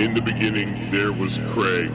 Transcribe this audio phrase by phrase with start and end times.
[0.00, 1.90] In the beginning, there was Craig,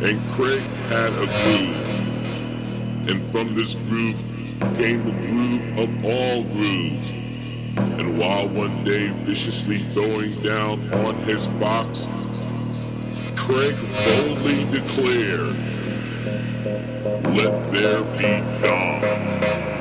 [0.00, 3.10] and Craig had a groove.
[3.10, 4.24] And from this groove
[4.78, 7.10] came the groove of all grooves.
[8.00, 12.08] And while one day viciously throwing down on his box,
[13.36, 13.76] Craig
[14.06, 15.54] boldly declared,
[17.36, 19.75] Let there be dawn.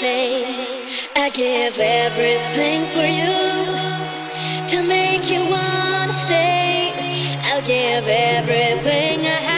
[0.00, 6.92] I give everything for you to make you wanna stay.
[7.42, 9.57] I'll give everything I have.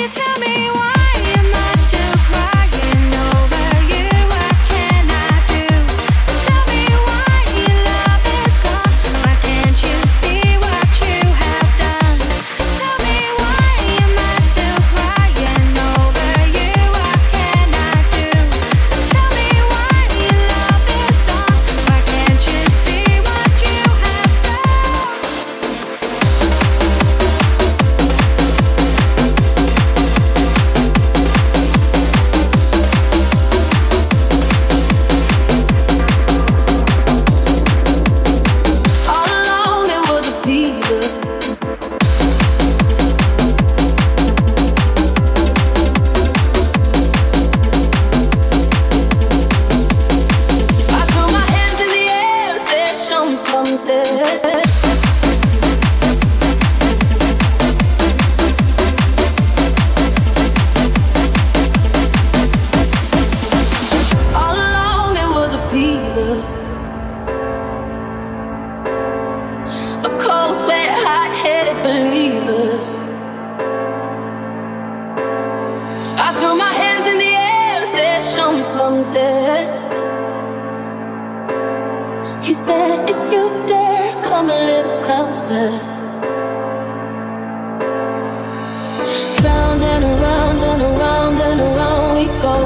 [0.00, 0.29] guitar
[92.40, 92.56] go.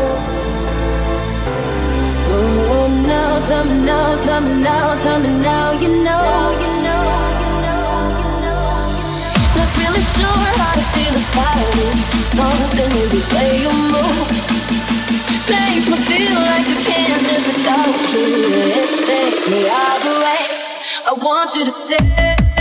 [2.31, 6.25] Oh, oh now, tell me now, tell me now, tell me now, you know,
[6.63, 7.05] you know.
[9.79, 11.97] really sure how to feel about it.
[12.39, 14.29] Something in the way you move
[15.51, 18.29] makes me feel like I can't live without you.
[18.79, 20.43] It takes me all the way.
[21.07, 22.54] I want you to stay.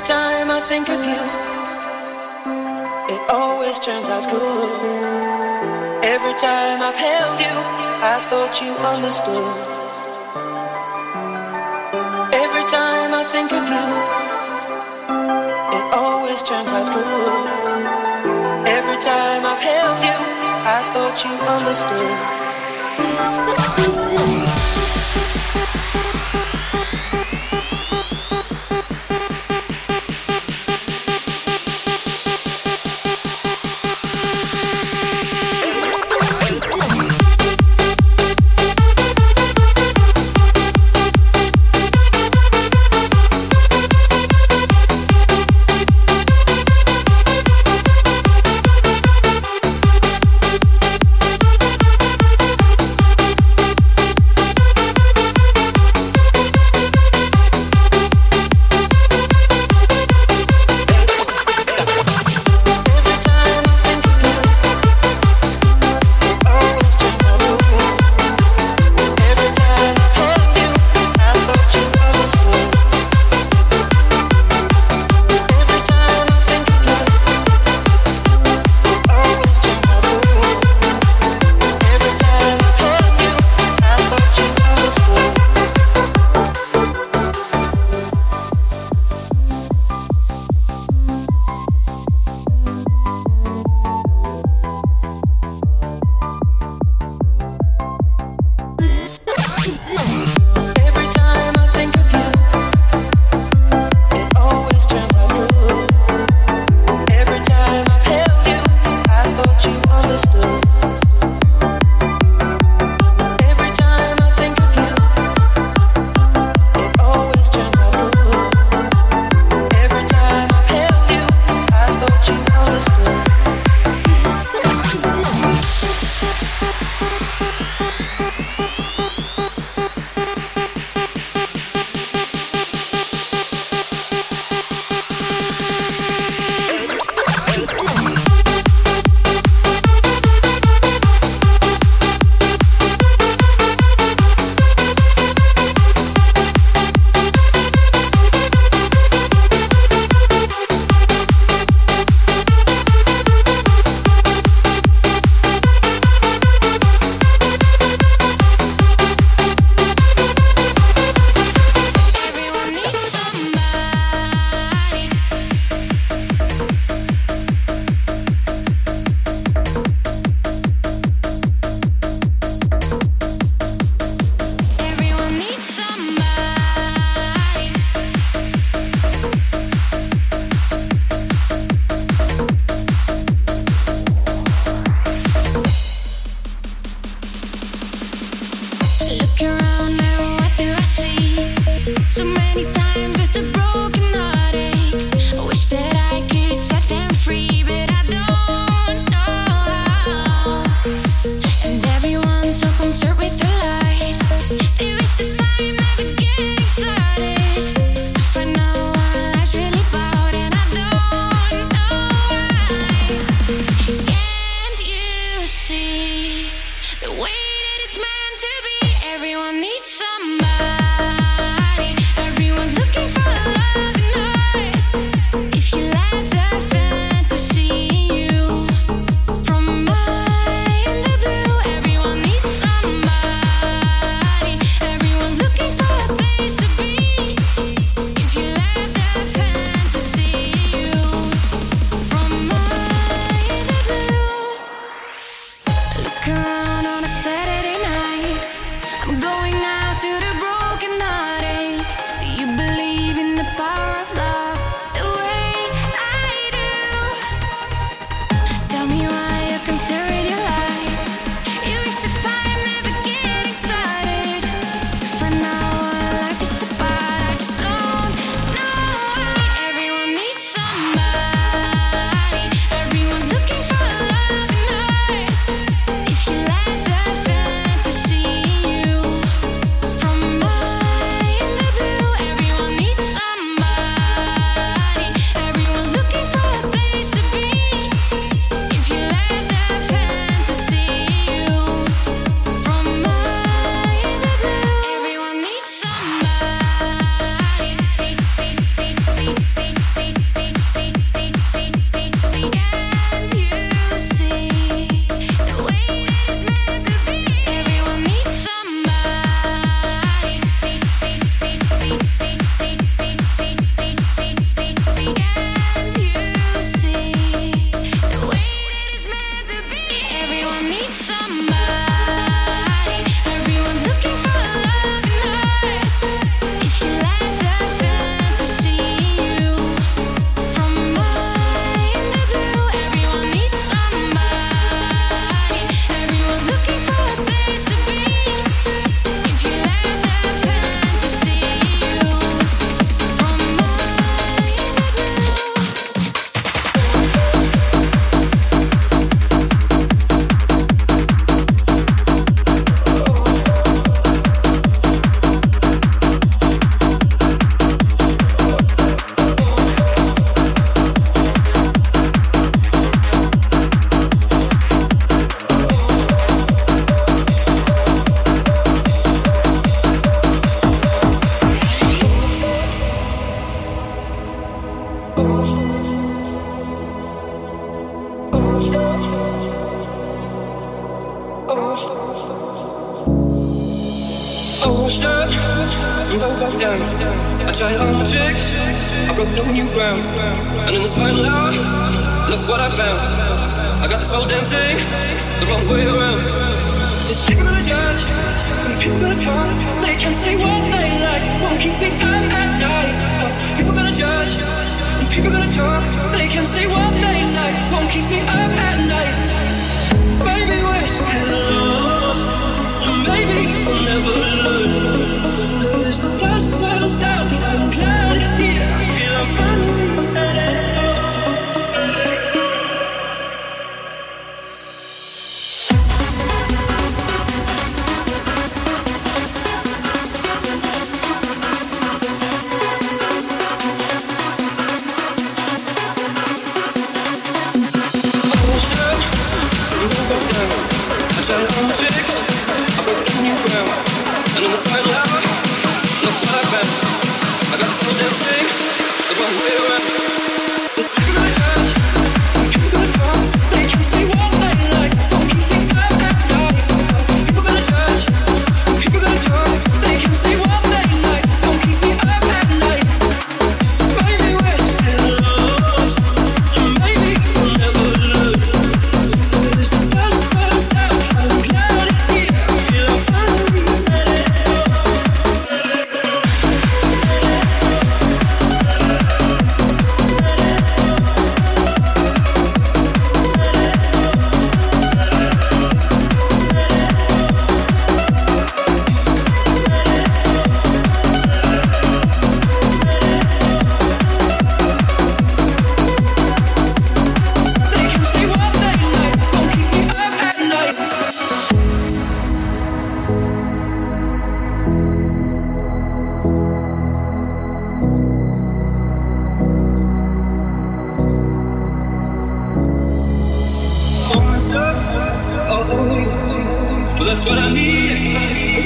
[0.00, 1.22] Every time I think of you,
[3.14, 4.80] it always turns out good.
[6.02, 7.52] Every time I've held you,
[8.08, 9.54] I thought you understood.
[12.32, 13.86] Every time I think of you,
[15.76, 17.46] it always turns out good.
[18.68, 20.16] Every time I've held you,
[20.76, 21.36] I thought you
[24.48, 24.59] understood.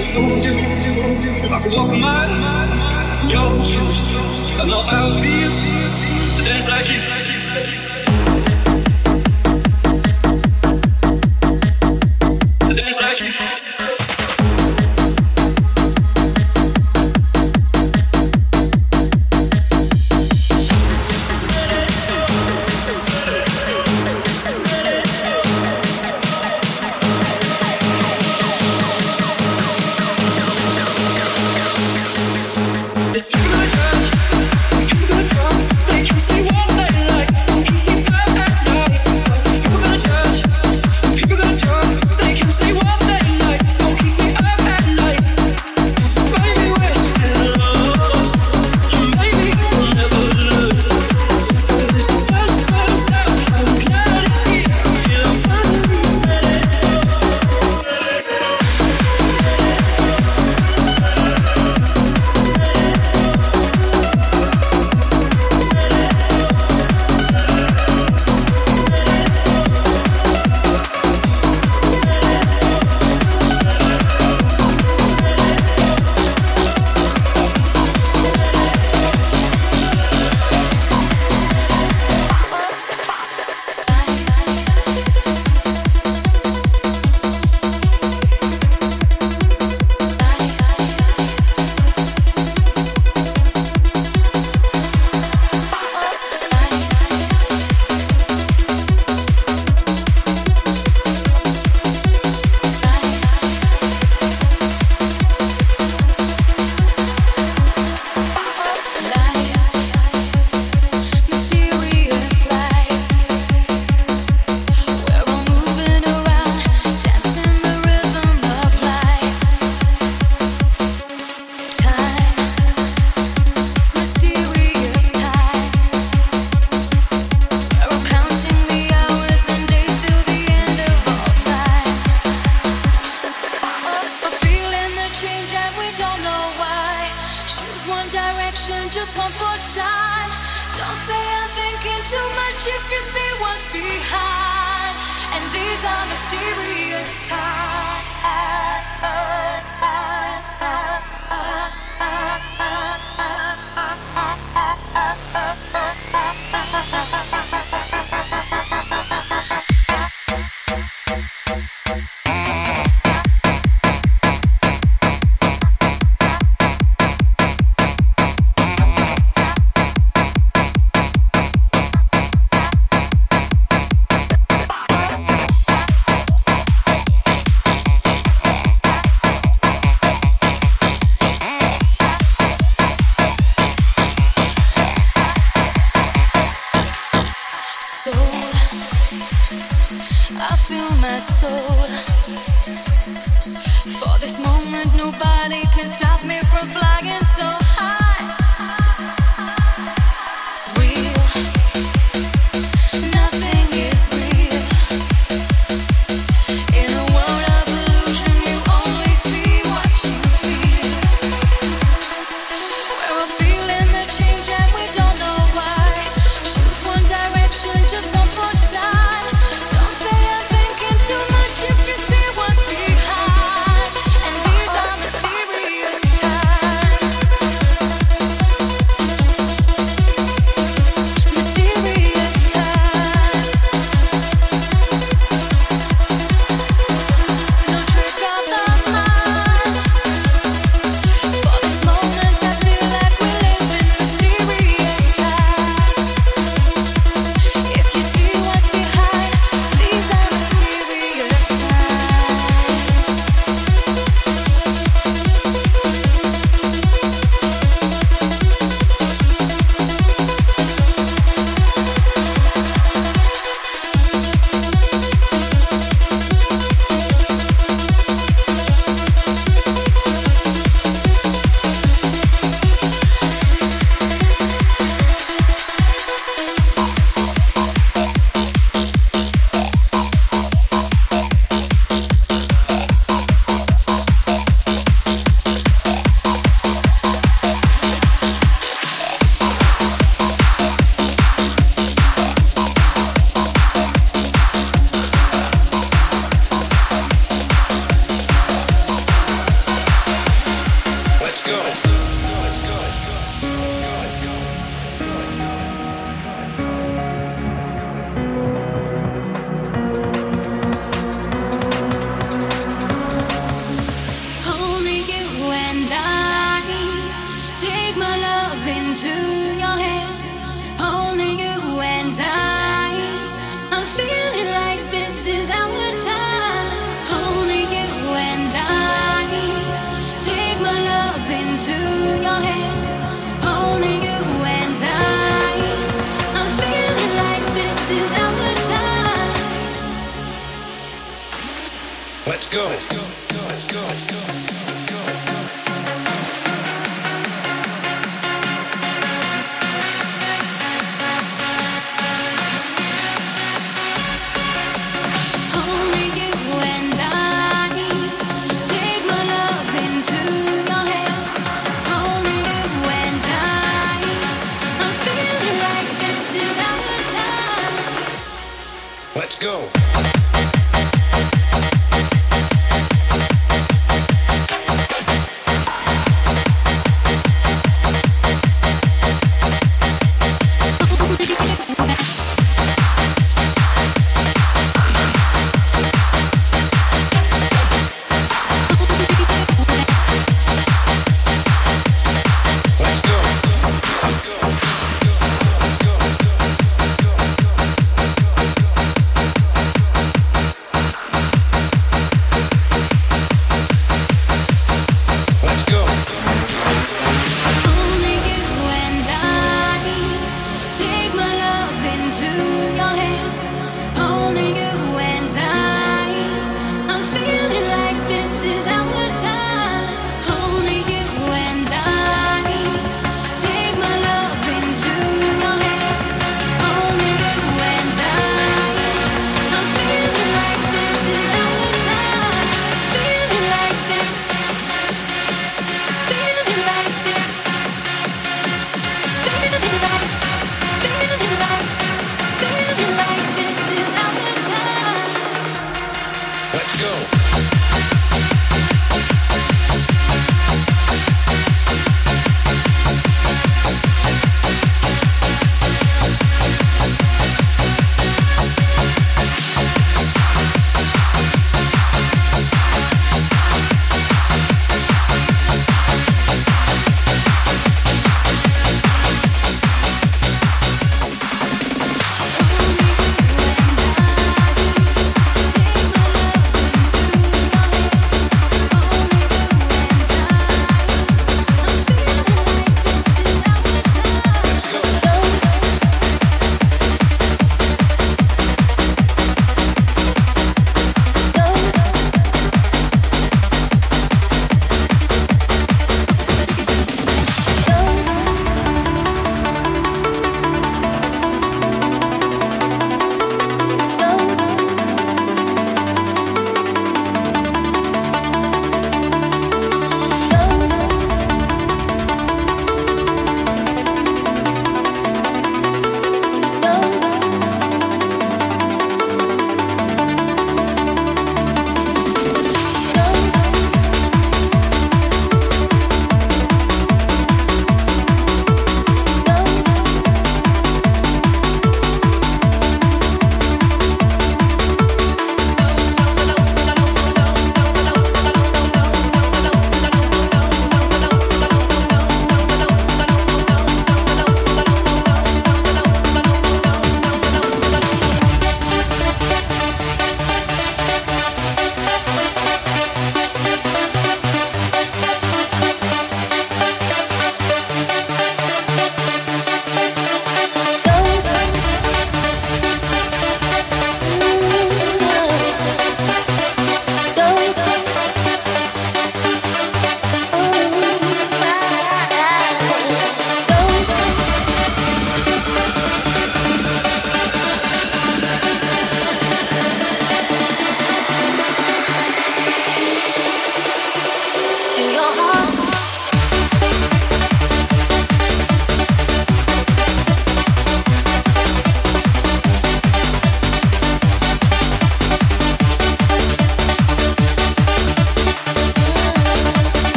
[0.00, 1.48] I goed.
[1.48, 3.28] Maar gok mile.
[3.28, 4.60] jouw schuld.
[4.60, 5.50] En als hij viel,
[6.36, 7.89] dan denk ik.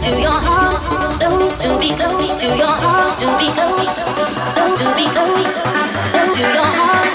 [0.00, 4.94] close to your heart, close to be close to your heart, to be close, to
[4.94, 5.52] be close
[6.34, 7.07] to your heart.